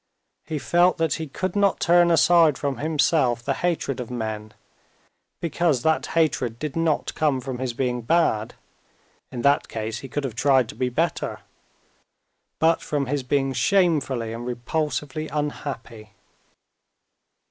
[0.47, 4.51] He felt that he could not turn aside from himself the hatred of men,
[5.39, 8.55] because that hatred did not come from his being bad
[9.31, 11.41] (in that case he could have tried to be better),
[12.57, 16.13] but from his being shamefully and repulsively unhappy.